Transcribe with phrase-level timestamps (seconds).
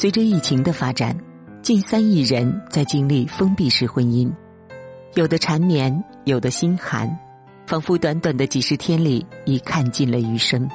[0.00, 1.18] 随着疫情的发展，
[1.60, 4.32] 近三亿人在经历封闭式婚姻，
[5.14, 7.10] 有的缠绵，有的心寒，
[7.66, 10.70] 仿佛短短的几十天里已看尽了余生。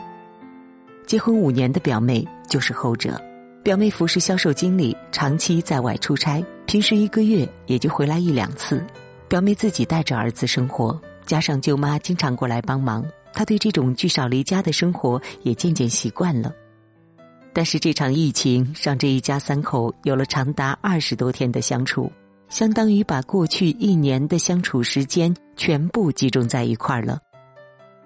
[1.08, 3.18] 结婚五年的表妹就是后者。
[3.64, 8.86] 表妹服是销售经理，长期在外出差，平时一个月也就回来一两次。
[9.30, 16.54] 表妹自己带着儿子生活，加上舅妈经常过来帮忙，她对这种聚少离家的生活也渐渐习惯了。
[17.54, 22.12] 但是这场疫情让这一家三口有了长达二十多天的相处，
[22.50, 27.20] 相当于把过去一年的相处时间全部集中在一块儿了。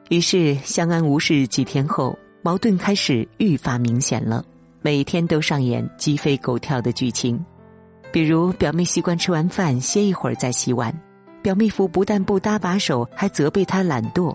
[0.09, 4.43] 于是相安无事几天后，矛盾开始愈发明显了。
[4.81, 7.43] 每天都上演鸡飞狗跳的剧情，
[8.11, 10.93] 比如表妹习惯吃完饭歇一会儿再洗碗，
[11.41, 14.33] 表妹夫不但不搭把手，还责备她懒惰；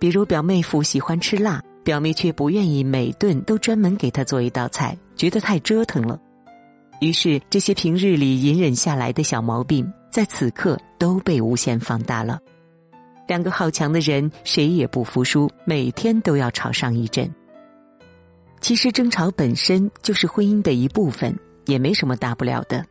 [0.00, 6.20] 比如表妹夫喜欢吃辣，表妹却不愿意每顿都专门给他做一道菜，觉得太折腾了。
[7.00, 12.38] 于是这些平日里隐忍下来的小毛病，在此刻都被无限放大了。
[13.26, 17.32] 两个好强的人，谁也不服输，每天都要吵上一阵。
[18.60, 21.34] 其实争吵本身就是婚姻的一部分，
[21.64, 22.84] 也没什么大不了的。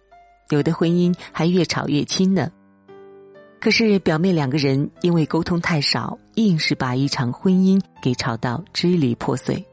[0.50, 2.50] 有的婚姻还越吵越亲呢。
[3.60, 9.64] 可是表妹两个人因为沟通太少，硬是把一场婚姻给吵到支离破碎。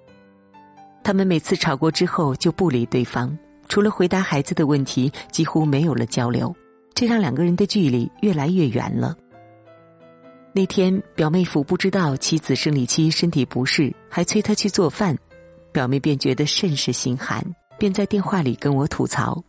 [1.05, 6.55] 他们每次吵过之后就不理对方，除了回答孩子的问题，几乎没有了交流。
[6.95, 9.15] 这让两个人的距离越来越远了。
[10.53, 15.17] 那天表妹夫不知道妻子生理期身体不适，还催她去做饭。
[15.73, 17.45] 表妹便觉得甚是心寒，
[17.79, 19.45] 便在电话里跟我吐槽。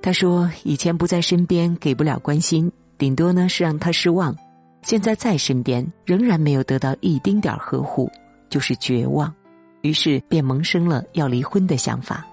[0.00, 4.30] 她说：“以前不在身边，给不了关心，顶多呢是让他失望；
[4.82, 8.10] 现在在身边，仍然没有得到一丁点呵护，
[8.50, 9.34] 就是绝望。
[9.80, 12.26] 于是便萌生了要离婚的想法。”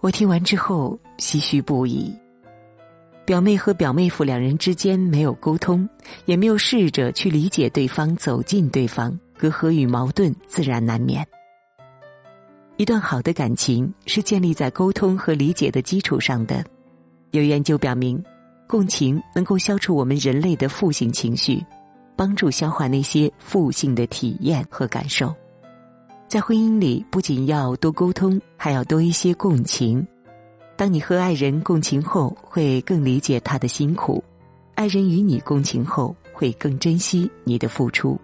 [0.00, 2.10] 我听完之后唏嘘不已。
[3.26, 5.86] 表妹和表妹夫两人之间没有沟通，
[6.24, 11.24] 也没有试着去理解对方、走进对方，隔阂与矛盾自然难免。
[12.78, 16.64] 一段好的感情是建立在沟通和理解的基础上的。
[17.32, 18.22] 有研究表明，
[18.66, 21.64] 共情能够消除我们人类的负性情绪，
[22.16, 25.34] 帮助消化那些负性的体验和感受。
[26.26, 30.06] 在婚姻里，不仅要多沟通，还要多一些共情。
[30.74, 34.24] 当你和爱人共情后，会更理解他的辛苦；
[34.74, 38.18] 爱人与你共情后，会更珍惜你的付出。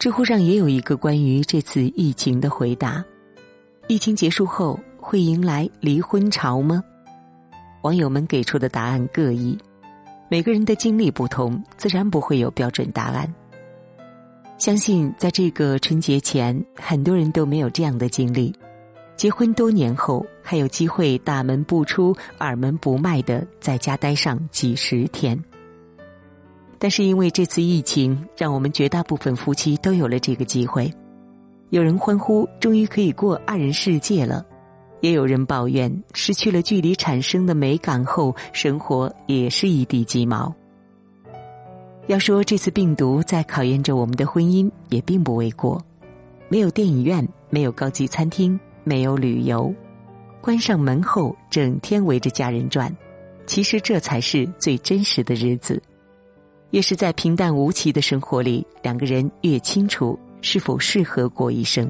[0.00, 3.04] 知乎上也有一个关于这次疫情的回答。
[3.86, 6.82] 疫情结束后会迎来离婚潮吗？
[7.82, 9.58] 网友们给出的答案各异，
[10.28, 13.32] 每个人的经历不同，自然不会有标准答案。
[14.56, 18.54] 相信在这个春节前，很多人都没有这样的经历：
[19.16, 25.36] 结婚多年后，还有机会大门不出、二门不迈的在家待上几十天。
[26.78, 30.92] 但是因为这次疫情，让我们绝大部分夫妻都有了这个机会。
[31.70, 34.44] 有人欢呼，终于可以过二人世界了；
[35.02, 40.50] 也有人抱怨，失去了距离产生的美感后，生活也是一地鸡毛。
[42.06, 45.78] 要说这次病毒在考验着我们的婚姻，也并不为过。
[46.48, 49.72] 没有电影院，没有高级餐厅，没有旅游，
[50.40, 52.90] 关上门后，整天围着家人转。
[53.44, 55.82] 其实这才是最真实的日子，
[56.70, 60.18] 也是在平淡无奇的生活里，两个人越清楚。
[60.44, 61.88] 是否适合过一生？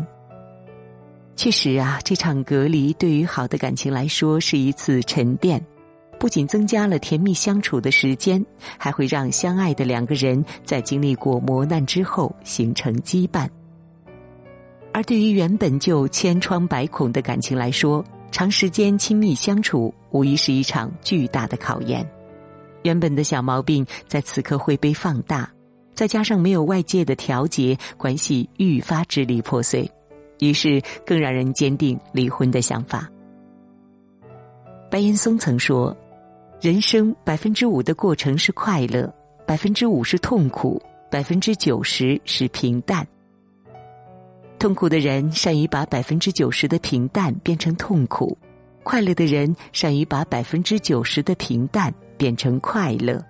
[1.35, 5.65] 确实啊，这场隔离对于好的感情来说是一次沉淀，
[6.19, 8.45] 不仅增加了甜蜜相处的时间，
[8.79, 13.49] 还会让相爱的两个人在经历过磨难之后形成羁绊。
[14.93, 22.09] 而对于原本就千疮百孔的感情来说，长时间亲密相处无疑是一场巨大的考验。
[22.83, 25.51] 原本的小毛病在此刻会被放大。
[25.95, 29.89] 再加上没有外界的调节，关系愈发支离破碎，
[30.43, 33.09] 于是更让人坚定离婚的想法。
[34.91, 35.97] 白岩松曾说
[36.61, 39.09] ：“人生百分之五的过程是快乐，
[39.47, 43.07] 百分之五是痛苦，百分之九十是平淡。
[44.59, 48.37] 痛苦的人善于把百分之九十的平淡变成痛苦，
[48.83, 53.25] 快乐的人善于把百分之九十的平淡变成快乐。”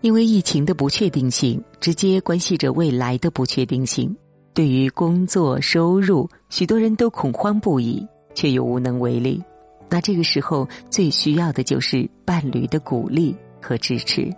[0.00, 4.16] 因为疫情的不确定性，直接关系着未来的不确定性。
[4.58, 9.40] 对于工作收入，许多人都恐慌不已，却又无能为力。
[9.88, 14.28] 那这个时候，最需要的就是伴侣的鼓励和支持。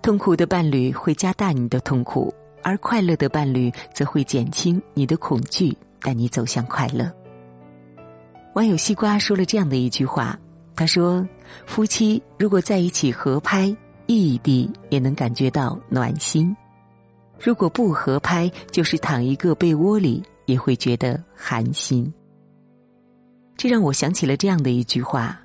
[0.00, 2.32] 痛苦的伴侣会加大你的痛苦，
[2.62, 7.12] 而快乐的伴侣则会减轻你的恐惧，带你走向快乐。
[8.54, 10.40] 网友西瓜说了这样的一句话
[10.74, 11.28] ：“他说，
[11.66, 13.76] 夫妻如果在一起合拍，
[14.06, 16.56] 异地也能感觉到暖心；
[17.40, 22.12] 如果不合拍，就是躺一个被窝里也会觉得寒心。”
[23.56, 25.40] 这让我想起了这样的一句话：“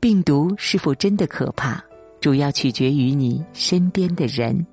[0.00, 1.82] 病毒是否真的可怕，
[2.20, 4.66] 主要取决于你身边的人。”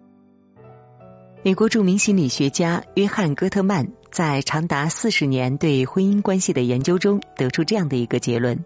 [1.43, 3.87] 美国著名心理学家约翰·戈特曼。
[4.09, 8.57] 在长达四十年对婚姻关系的研究中，得出这样的一个结论：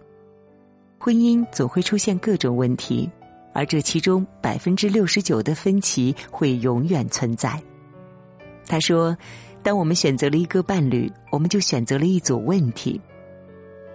[0.99, 3.09] 婚姻总会出现各种问题，
[3.51, 7.61] 而这其中百分之六十九的分歧会永远存在。
[8.71, 9.17] 他说
[9.61, 13.01] ：“当我们选择了一个伴侣，我们就选择了一组问题。”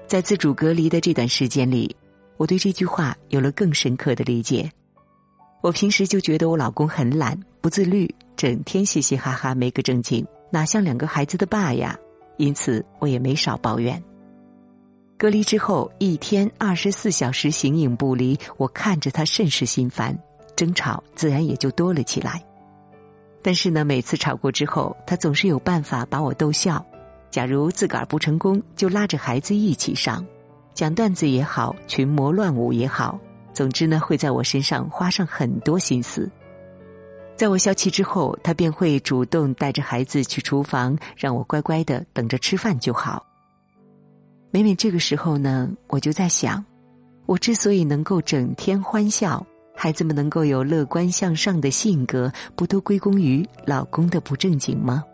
[0.07, 1.97] 在自主隔离的这段时间里，
[2.37, 4.71] 我对这句话有了更深刻的理解。
[5.63, 10.23] 我平时就觉得我老公很懒、不自律，整天嘻嘻哈哈，没个正经。
[10.51, 11.99] 哪像两个孩子的爸呀？
[12.37, 14.01] 因此我也没少抱怨。
[15.17, 20.15] 隔离之后，一天二十四小时形影不离，我看着他甚是心烦，
[20.55, 22.45] 争吵自然也就多了起来。
[23.47, 26.85] 但是呢，每次吵过之后，他总是有办法把我逗笑。
[27.31, 30.27] 假如自个儿不成功，就拉着孩子一起上，
[30.75, 33.17] 讲段子也好，群魔乱舞也好，
[33.53, 36.29] 总之呢，会在我身上花上很多心思。
[37.37, 43.25] 在我消气之后，他便会主动带着孩子去厨房，让我乖乖的等着吃饭就好。
[44.51, 46.65] 每每这个时候呢，我就在想，
[47.27, 49.47] 我之所以能够整天欢笑，
[49.79, 55.05] 孩子们能够有乐观向上的性格，不都归功于老公的不正经吗？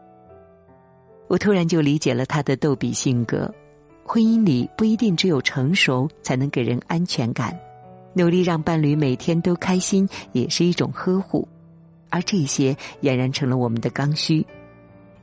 [1.27, 3.53] 我突然就理解了他的逗比性格。
[4.05, 7.59] 婚姻里不一定只有成熟才能给人安全感，
[8.15, 11.47] 努力让伴侣每天都开心，也是一种呵护。
[12.09, 14.47] 而这些俨然成了我们的刚需，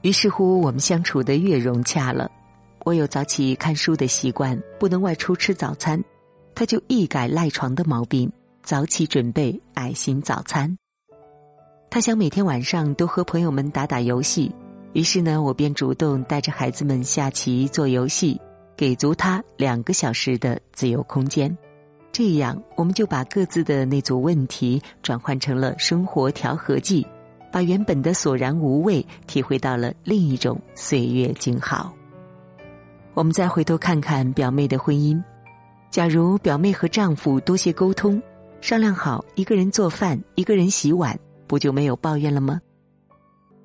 [0.01, 2.29] 于是乎我们相处的越融洽了。
[2.85, 6.01] 我有早起看书的习惯，不能外出吃早餐，
[6.55, 8.31] 他就一改赖床的毛病，
[8.63, 10.77] 早起准备爱心早餐。
[11.89, 14.53] 他想每天晚上都和朋友们打打游戏，
[14.93, 18.39] 于是呢，我便主动带着孩子们下棋做游戏，
[18.77, 21.57] 给足他两个小时的自由空间。
[22.11, 27.05] 这样，我们就把各自的那组问题转换成了生活调和剂，
[27.51, 31.93] 把原本的索然无味体会到了另一种岁月静好。
[33.13, 35.21] 我们再回头看看表妹的婚姻，
[35.89, 38.21] 假如表妹和丈夫多些沟通，
[38.61, 41.17] 商量好一个人做饭，一个人洗碗，
[41.47, 42.61] 不就没有抱怨了吗？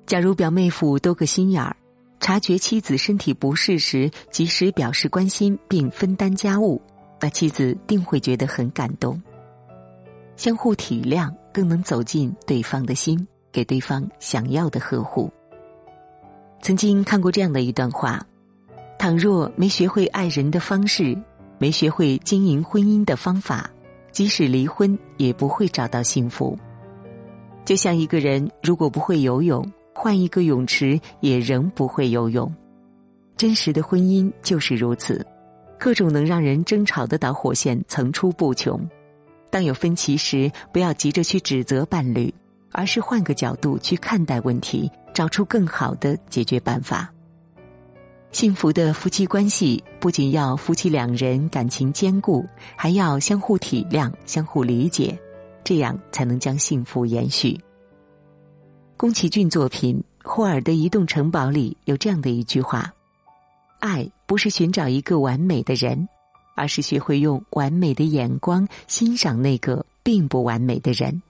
[0.05, 1.75] 假如表妹夫多个心眼儿，
[2.19, 6.81] 察觉妻子身体不适时，及时表示关心并分担家务。
[7.19, 9.21] 那妻子定会觉得很感动，
[10.35, 15.31] 相互体谅更能走进对方的心，给对方想要的呵护。
[16.61, 18.25] 曾经看过这样的一段话：
[18.99, 21.17] 倘若没学会爱人的方式，
[21.57, 23.71] 没学会经营婚姻的方法，
[24.15, 26.57] 即使离婚也不会找到幸福。
[27.65, 32.49] 就像一个人如果不会游泳，换一个泳池也仍不会游泳。
[33.35, 35.25] 真实的婚姻就是如此。
[35.77, 38.79] 各种能让人争吵的导火线层出不穷，
[39.49, 42.33] 当有分歧时，不要急着去指责伴侣，
[42.71, 47.11] 而是换个角度去看待问题，找出更好的解决办法。
[48.35, 55.17] 幸福的夫妻关系不仅要夫妻两人感情坚固，还要相互体谅、相互理解，
[55.63, 57.57] 这样才能将幸福延续。
[58.97, 62.93] 宫崎骏作品《霍尔的移动城堡》里有这样的一句话。
[63.79, 66.05] 爱不是寻找一个完美的人，
[66.57, 71.21] 而是学会用完美的眼光欣赏那个并不完美的人。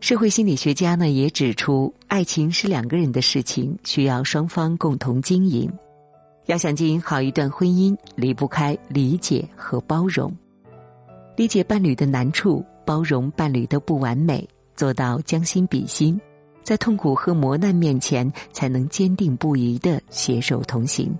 [0.00, 5.70] 社会心理学家呢也指出，爱情是两个人的事情，需要双方共同经营。
[6.46, 10.34] 要想经营好一段婚姻，离不开理解和包容。
[11.36, 16.18] 理解伴侣的难处，包容伴侣的不完美，做到将心比心，
[16.62, 21.14] 在痛苦和磨难面前，才能坚定不移的携手同行。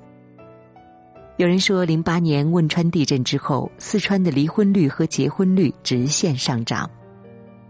[1.37, 6.91] 有人说，零八年汶川地震之后，四川的离婚率和结婚率直线上涨，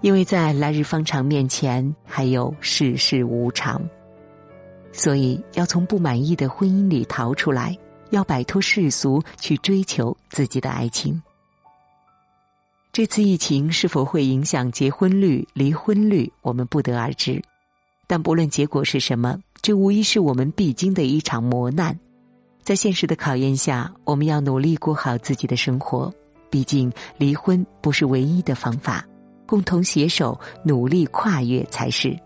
[0.00, 3.80] 因为在来日方长面前还有世事无常，
[4.92, 7.76] 所以要从不满意的婚姻里逃出来，
[8.10, 11.20] 要摆脱世俗，去追求自己的爱情。
[12.92, 17.40] 这次疫情是否会影响结婚率、离婚率，我们不得而知，
[18.06, 21.96] 但不论结果是什么，这无疑是我们必经的一场磨难。
[22.62, 26.12] 在现实的考验下，我们要努力过好自己的生活。
[26.50, 29.06] 毕竟，离婚不是唯一的方法，
[29.50, 32.16] 共同携手努力跨越才是。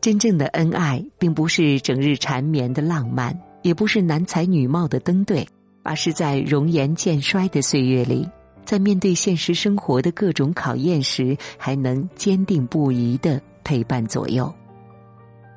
[0.00, 5.44] 真正的恩爱，并不是整日缠绵的浪漫，也不是男才女貌的登对，
[5.82, 8.28] 而是在容颜渐衰的岁月里，
[8.64, 14.52] 在面对现实生活的各种考验时，还能坚定不移的陪伴左右。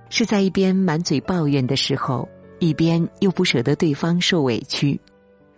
[0.10, 2.28] 是在一边满嘴抱怨的时候，
[2.58, 5.00] 一边又不舍得对方受委屈，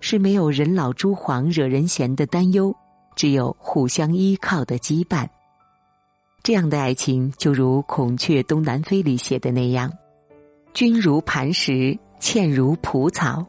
[0.01, 2.75] 是没有人老珠黄惹人嫌的担忧，
[3.17, 5.27] 只有互相依靠的羁绊。
[6.43, 9.91] 这样的爱情，就如《孔雀东南飞》里写的那样
[10.73, 13.45] ：“君如磐石，倩如蒲草，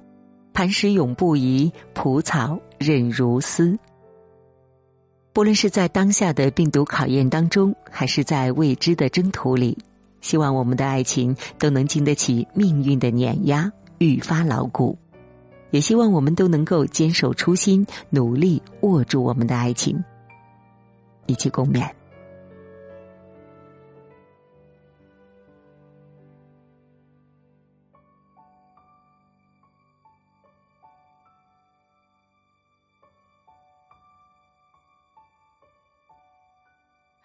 [0.52, 3.78] 磐石永不移，蒲草韧如丝。”
[5.32, 9.78] 不论是在当下的病毒考验当中，还是在未知的征途里，
[10.20, 14.98] 希望我们的爱情都能经得起命运的碾压，愈发牢固。
[15.70, 20.02] 也希望我们都能够坚守初心，努力握住我们的爱情，
[21.26, 21.88] 一起共勉。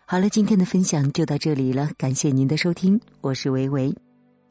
[0.05, 3.91] 好了，今天的分享就到这里了，感谢您的收听，我是维维。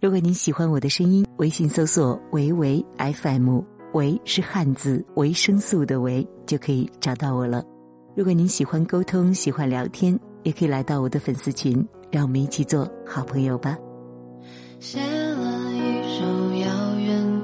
[0.00, 3.60] 如果您喜欢我的声音，微信搜索“维维 FM”，
[3.92, 7.64] 维是汉字维生素的维，就可以找到我了。
[8.14, 13.76] 如果您喜欢沟通，喜欢聊天，也可以来到我的粉丝群，让我们一起做好朋友吧。
[14.80, 16.24] 写了一首
[16.60, 17.41] 遥远